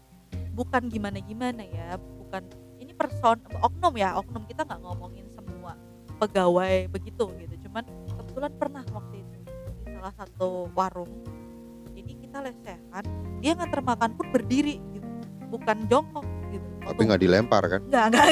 [0.51, 2.43] bukan gimana-gimana ya, bukan
[2.77, 5.79] ini person oknum ya, oknum kita nggak ngomongin semua
[6.19, 7.55] pegawai begitu gitu.
[7.67, 7.87] Cuman
[8.19, 9.51] kebetulan pernah waktu itu di
[9.97, 11.09] salah satu warung.
[11.95, 13.05] Jadi kita lesehan,
[13.41, 15.07] dia nganter makan pun berdiri gitu.
[15.51, 16.67] Bukan jongkok gitu.
[16.81, 18.27] tapi nggak dilempar kan enggak, enggak.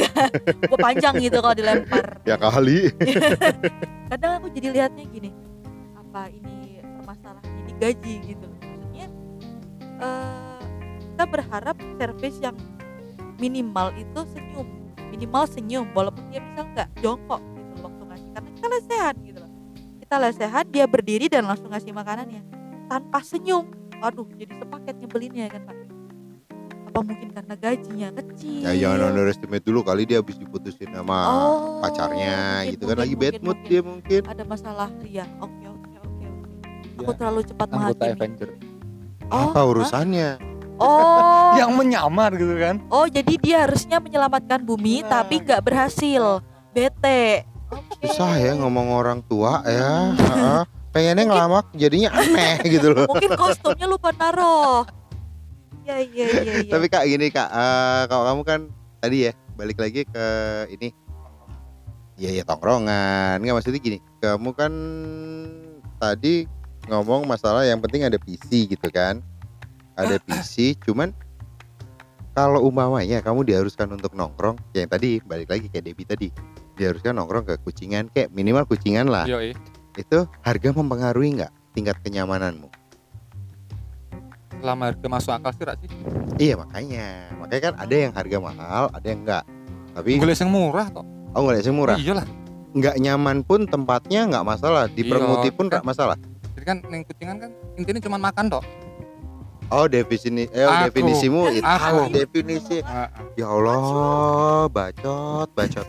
[0.67, 2.05] Gue panjang gitu kalau dilempar.
[2.29, 2.89] ya kali
[4.12, 5.29] Kadang aku jadi lihatnya gini,
[5.93, 8.45] apa ini permasalahannya di gaji gitu.
[8.49, 9.05] Maksudnya
[10.01, 10.48] eh,
[11.19, 12.55] kita berharap servis yang
[13.43, 14.63] minimal itu senyum,
[15.12, 19.51] minimal senyum, walaupun dia misal nggak jongkok gitu waktu ngasih, karena kita lesehan gitu loh.
[19.99, 22.39] Kita lesehan, dia berdiri dan langsung ngasih makanannya
[22.88, 23.67] tanpa senyum.
[23.99, 25.75] Aduh, jadi sepaket nyebelinnya kan pak.
[26.88, 28.63] Apa mungkin karena gajinya kecil?
[28.63, 33.03] ya jangan underestimate dulu kali dia habis diputusin sama Oh, pacarnya mungkin, gitu kan mungkin,
[33.03, 33.67] lagi bad mungkin, mood mungkin.
[33.67, 36.55] dia mungkin ada masalah ya oke oke oke oke
[36.95, 38.49] aku Ya, terlalu cepat anggota menghakimi Avenger
[39.29, 40.48] oh, apa urusannya hah?
[40.80, 41.54] Oh.
[41.56, 42.76] Yang menyamar gitu kan?
[42.89, 45.22] Oh jadi dia harusnya menyelamatkan bumi Nah.
[45.22, 46.39] tapi nggak berhasil.
[46.72, 47.44] Bete.
[47.70, 48.10] Oke.
[48.10, 50.15] susah ya ngomong orang tua ya.
[50.18, 50.62] Heeh.
[50.89, 53.06] pengennya ngelamak jadinya aneh gitu loh.
[53.06, 54.89] Mungkin kostumnya lupa naruh.
[55.86, 56.72] Ya iya iya iya.
[56.72, 57.46] Tapi kak gini kak.
[57.46, 58.60] Eh, kalau kamu kan
[58.98, 60.26] tadi ya balik lagi ke
[60.74, 60.89] ini.
[62.18, 63.38] Iya ya tongkrongan.
[63.38, 63.98] Nggak maksudnya gini.
[64.18, 64.74] Kamu kan
[66.02, 66.50] tadi
[66.89, 69.22] ngomong masalah yang penting ada PC gitu kan
[69.99, 71.12] ada PC cuman
[72.31, 76.27] kalau umpamanya kamu diharuskan untuk nongkrong kayak yang tadi balik lagi kayak Debbie tadi
[76.79, 79.27] diharuskan nongkrong ke kucingan kayak minimal kucingan lah.
[79.27, 79.51] Yoi.
[79.99, 82.71] itu harga mempengaruhi nggak tingkat kenyamananmu?
[84.63, 85.89] Selama harga masuk akal sih sih?
[86.39, 87.35] Iya makanya.
[87.35, 89.43] Makanya kan ada yang harga mahal ada yang enggak
[89.91, 91.03] tapi Gue yang murah kok
[91.35, 91.97] oh nggak sih murah?
[91.99, 92.27] Iya lah
[92.69, 95.81] nggak nyaman pun tempatnya nggak masalah dipermuti Iya, pun kan.
[95.81, 96.17] nggak masalah.
[96.55, 98.63] Jadi kan neng kucingan kan intinya cuma makan toh
[99.69, 100.84] oh definisi eh oh, Aku.
[100.89, 101.63] definisimu itu.
[101.63, 102.10] Aku.
[102.10, 102.77] definisi.
[102.82, 103.82] Nah, ya Allah
[104.67, 105.88] bacot bacot.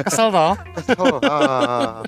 [0.00, 0.54] Kesel toh?
[1.00, 2.00] Oh, ah.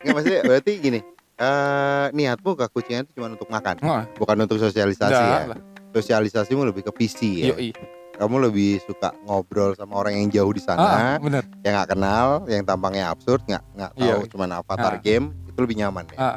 [0.00, 1.00] nggak maksudnya berarti gini
[1.34, 3.74] eh niatmu ke kucingan itu cuma untuk makan?
[4.14, 5.56] Bukan untuk sosialisasi enggak ya?
[5.90, 7.46] sosialisasimu lebih ke PC ya?
[7.52, 7.70] Yoi.
[8.14, 11.42] kamu lebih suka ngobrol sama orang yang jauh di Ah, sana bener.
[11.60, 14.06] yang nggak kenal yang tampangnya absurd nggak nggak Iya.
[14.06, 15.00] tahu cuman avatar Ah.
[15.00, 16.16] game itu lebih nyaman ya?
[16.16, 16.36] Ah,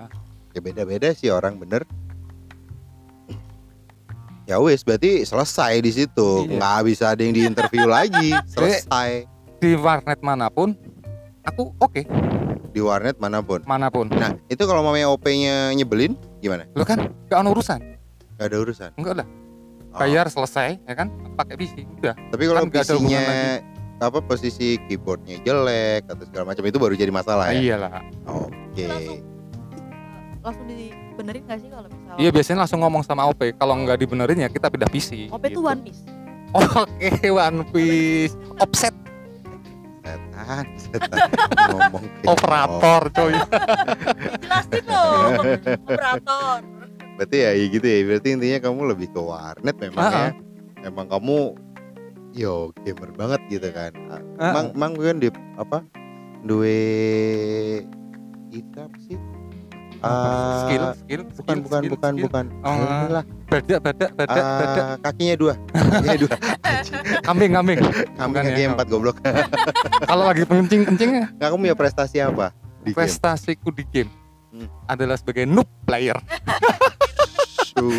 [0.52, 1.86] ya beda-beda sih orang bener
[4.48, 6.48] ya wes berarti selesai di situ.
[6.48, 6.58] Iya.
[6.58, 8.32] nggak bisa ada yang diinterview lagi.
[8.48, 9.28] Selesai.
[9.58, 10.78] di warnet mana pun
[11.44, 12.02] aku oke.
[12.72, 13.66] Di warnet mana pun?
[13.66, 14.06] Mana pun.
[14.08, 16.70] Nah itu kalau mamanya OP-nya nyebelin gimana?
[16.78, 17.80] Lo kan gak ada urusan.
[18.38, 18.90] Nggak ada urusan?
[18.96, 19.28] Enggak lah.
[19.92, 20.00] Oh.
[20.06, 21.10] bayar selesai ya kan?
[21.34, 22.14] Pakai PC udah.
[22.30, 23.24] Tapi kalau kan PC-nya
[23.98, 27.58] apa posisi keyboardnya jelek atau segala macam itu baru jadi masalah ya?
[27.58, 28.06] Iyalah.
[28.30, 28.86] Oke.
[28.86, 29.37] Langsung
[30.48, 32.20] langsung dibenerin nggak sih kalau misalnya?
[32.24, 35.28] Iya biasanya langsung ngomong sama OP kalau nggak dibenerin ya kita pindah PC.
[35.28, 35.68] OP itu gitu.
[35.68, 36.02] One Piece.
[36.56, 38.36] Oke One Piece.
[38.64, 38.96] Offset.
[40.08, 41.18] Setan setan.
[41.76, 43.34] Ngomong kayak operator coy.
[44.40, 45.32] Jelasin dong.
[45.84, 46.60] Operator.
[47.20, 47.98] Berarti ya, ya gitu ya.
[48.08, 50.32] Berarti intinya kamu lebih ke warnet memang ya.
[50.88, 51.60] Emang kamu
[52.32, 53.92] yo gamer banget gitu kan.
[54.40, 55.30] Emang emang gue kan di
[55.60, 55.84] apa?
[56.48, 56.80] Duwe
[58.56, 59.20] itu apa sih?
[60.00, 62.26] Ah, skill, skill, bukan skill, bukan skill, bukan skill.
[62.28, 62.46] bukan.
[62.62, 64.84] Oh, Alah, Badak, badak, badak, badak.
[64.84, 65.54] ah, kakinya dua.
[65.72, 66.36] Kakinya dua.
[67.28, 67.80] Kambing, kambing.
[68.14, 69.18] Kami Bukan ya, empat goblok.
[70.10, 72.54] Kalau lagi pengencing kencingnya, Nggak kamu punya prestasi apa?
[72.80, 72.98] Di game?
[72.98, 74.12] prestasiku di game
[74.48, 74.72] Hmm.
[74.88, 76.16] adalah sebagai noob player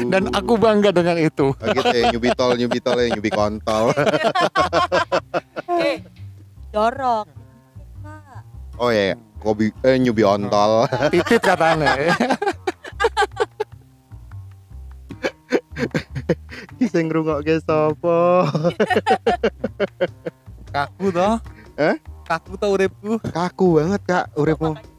[0.08, 1.52] dan aku bangga dengan itu.
[1.52, 3.92] Oh gitu ya, nyubi tol, nyubi tol ya, nyubi kontol.
[5.78, 6.02] eh
[6.68, 7.47] jorok Kak.
[8.78, 9.16] Oh iya, iya.
[9.42, 10.86] Kobi, eh, nyubi ontol.
[11.14, 11.98] Titit katanya.
[16.78, 18.46] Kisah ngerungokke sopo.
[20.74, 21.42] Kaku toh?
[21.74, 21.98] Eh?
[22.22, 23.18] Kaku toh uripku.
[23.34, 24.74] Kaku banget kak, uripmu.
[24.74, 24.90] Makanya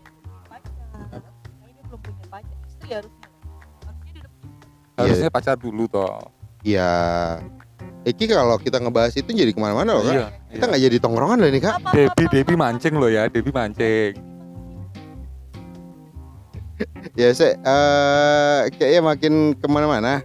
[0.51, 1.23] pacar.
[1.63, 3.27] Ini belum punya pacar istri harusnya
[3.87, 6.19] harusnya dia udah punya Harusnya pacar dulu toh.
[6.67, 6.91] Iya.
[8.07, 10.15] Iki kalau kita ngebahas itu jadi ke mana-mana loh kak.
[10.15, 10.27] Iya.
[10.55, 11.77] Kita nggak jadi tongkrongan loh ini kak.
[11.91, 14.13] Debi, Debi mancing loh ya, Debi mancing.
[17.19, 20.23] Ya saya eh kayaknya makin ke mana-mana.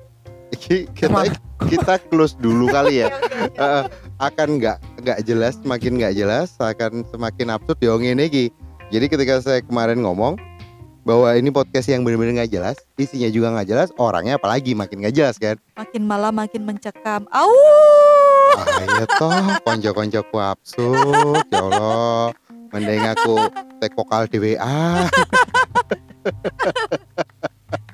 [0.55, 1.35] Iki kita
[1.67, 3.11] kita close dulu kali ya.
[3.55, 3.85] Eh,
[4.19, 8.45] akan nggak nggak jelas, semakin nggak jelas, akan semakin absurd ya ini Ki.
[8.95, 10.39] Jadi ketika saya kemarin ngomong
[11.05, 15.15] bahwa ini podcast yang benar-benar nggak jelas, isinya juga nggak jelas, orangnya apalagi makin nggak
[15.15, 15.61] jelas kan.
[15.77, 17.53] makin malam makin mencekam au
[18.55, 19.35] Ayo toh,
[19.67, 22.33] konco-koncoku absurd, ya Allah.
[22.73, 23.37] Mending aku
[23.79, 25.07] tek vokal di WA.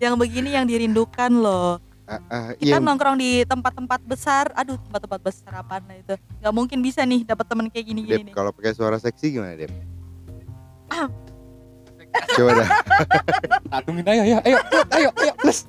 [0.01, 5.23] yang begini yang dirindukan loh Ah, ah, kita iya, nongkrong di tempat-tempat besar aduh tempat-tempat
[5.23, 8.51] besar apa itu nggak mungkin bisa nih dapat teman kayak gini Dep, gini nih kalau
[8.51, 9.70] pakai suara seksi gimana, Dep?
[12.35, 12.68] Coba dah.
[13.73, 14.59] Adungin ayo, ayo, ayo,
[14.90, 15.66] ayo, ayo, plus.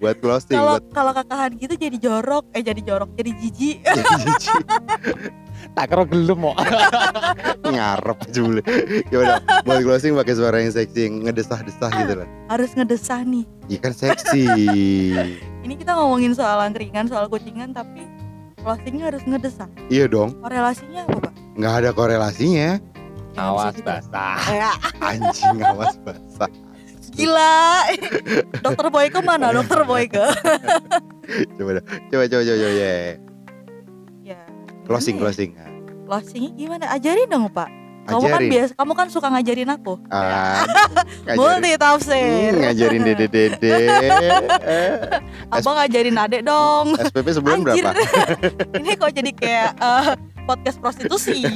[0.00, 3.84] Buat closing, kalau buat kalau kakahan gitu jadi jorok eh jadi jorok jadi jijik
[5.76, 6.56] Tak kira gelem mau.
[7.60, 8.64] ngarep aja boleh.
[9.12, 12.28] Coba dah, buat closing pakai suara yang seksi, ngedesah-desah gitu lah.
[12.48, 14.44] harus ngedesah nih Iya kan seksi.
[15.68, 18.08] ini kita ngomongin soal angkringan soal kucingan tapi
[18.56, 22.78] closingnya harus ngedesah iya dong, korelasinya apa pak nggak ada korelasinya.
[23.32, 24.36] Awas basah.
[24.48, 24.72] Ya,
[25.06, 26.50] Anjing awas basah.
[27.10, 27.82] gila
[28.60, 30.14] dokter Boyke mana dokter Boyke
[31.58, 32.94] Coba dah, coba coba coba, coba ya.
[34.24, 34.38] ya
[34.84, 35.20] Closing ya?
[35.20, 35.50] closing.
[36.06, 37.66] closingnya gimana ajarin dong pak
[38.02, 40.62] kamu kan biasa kamu kan suka ngajarin aku Ah,
[41.24, 41.36] ngajarin.
[41.36, 43.74] multi tafsir Hmm, ngajarin dede dede.
[45.54, 47.84] Abang ngajarin adek dong SPP sebulan Anjir.
[47.84, 47.92] berapa?
[48.76, 50.06] ini kok jadi kayak eh,
[50.44, 51.44] podcast prostitusi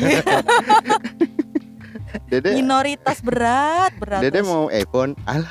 [2.31, 5.19] Dede, minoritas berat berat dede Terus, mau iPhone.
[5.27, 5.51] Alah,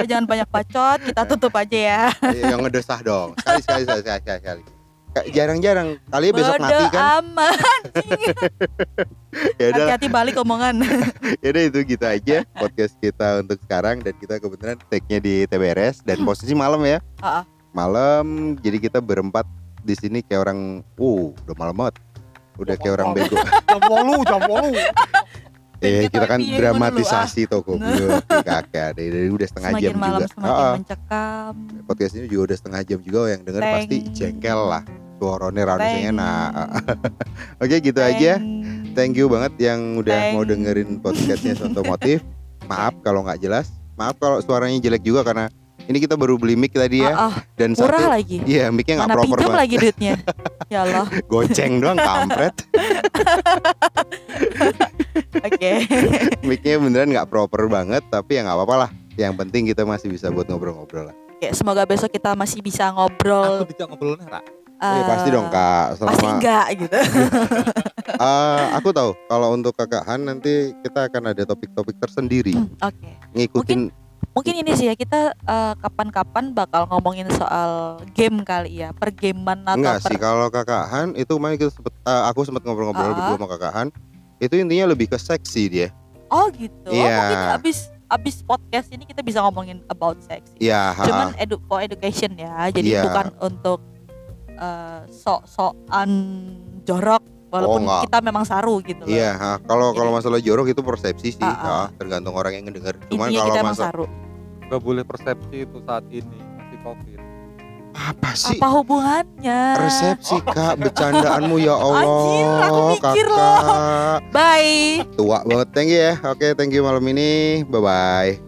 [0.00, 3.36] eh, jangan banyak bacot kita tutup aja ya yang ngedesah dong.
[3.36, 4.62] Sekali sekali sekali sekali sekali.
[5.32, 5.98] Jarang-jarang.
[6.08, 7.00] Kali besok Bodo mati kan.
[7.20, 7.58] amat
[9.60, 10.84] Ya hati-hati balik omongan
[11.42, 16.06] ya udah itu gitu aja podcast kita untuk sekarang dan kita kebetulan take-nya di TBRS
[16.06, 17.02] dan posisi malam ya.
[17.20, 17.44] Ah, ah.
[17.76, 19.44] Malam, jadi kita berempat
[19.84, 21.94] di sini kayak orang, uh, udah malam banget.
[22.58, 23.38] Udah kayak orang bego.
[23.70, 24.74] Jam bolu, jam bolu.
[25.78, 28.26] Eh, kita kita kan happy-nya dramatisasi toko goblok.
[28.26, 30.26] kakak dari, dari udah setengah semakin jam malam juga.
[30.34, 30.74] semakin ah.
[30.74, 31.52] mencekam
[31.86, 33.74] podcast ini juga udah setengah jam juga yang denger Teng.
[33.78, 34.82] pasti jengkel lah.
[35.22, 36.04] Suaranya Teng.
[36.18, 36.50] enak.
[37.62, 38.32] Oke, gitu aja.
[38.98, 40.32] Thank you banget yang udah Teng.
[40.34, 42.26] mau dengerin podcastnya Sontomotif.
[42.70, 43.70] Maaf kalau nggak jelas.
[43.94, 45.46] Maaf kalau suaranya jelek juga karena
[45.88, 48.94] ini kita baru beli mic tadi ya Ah, ah, dan murah satu lagi Iya, mic-nya
[48.94, 49.58] nggak mana proper pinjam banget.
[49.58, 50.14] lagi duitnya
[50.72, 52.54] ya Allah Goceng doang kampret.
[55.40, 55.72] oke
[56.48, 58.90] Mic-nya beneran nggak proper banget, tapi ya nggak apa-apa lah.
[59.14, 61.16] Yang penting kita masih bisa buat ngobrol-ngobrol lah.
[61.34, 64.40] Oke, semoga besok kita masih bisa Aku ngobrol tidak ngobrolnya, Ra.
[64.78, 65.84] Iya, eh, pasti dong kak.
[65.90, 66.98] pasti Selama enggak gitu
[68.08, 73.10] Eh, aku tahu kalau untuk kakak Han nanti kita akan ada topik-topik tersendiri Hmm, oke
[73.30, 74.07] ngikutin mungkin
[74.40, 79.98] ini sih ya kita eh, kapan-kapan bakal ngomongin soal game kali ya pergaman atau enggak
[79.98, 83.14] per- sih kalau kakak Han itu kemarin kita sempet eh, aku sempat ngobrol-ngobrol Ah.
[83.14, 83.88] berdua sama kakak Han
[84.38, 85.88] itu intinya lebih ke seksi dia
[86.28, 87.02] oh gitu Iya.
[87.04, 91.58] oh, mungkin abis abis podcast ini kita bisa ngomongin about sex ya ha, cuman edu
[91.66, 93.02] for education ya jadi Iya.
[93.04, 93.80] bukan untuk
[94.50, 96.10] eh, sok-sokan
[96.82, 98.00] jorok walaupun enggak.
[98.04, 99.50] kita memang saru gitu loh iya ha.
[99.60, 101.66] kalau kalau masalah jorok itu persepsi sih Ah, ah.
[101.84, 104.06] ha, tergantung orang yang ngedenger cuman intinya kalau kita masalah saru
[104.68, 107.18] Gak boleh persepsi itu saat ini masih covid.
[107.90, 113.36] apa sih apa hubungannya resepsi kak bercandaanmu ya Allah Anjir, aku mikir loh.
[113.40, 114.76] kakak bye
[115.16, 118.47] tua banget thank you ya oke thank you malam ini bye bye